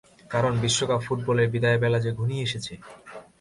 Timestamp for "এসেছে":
2.47-2.73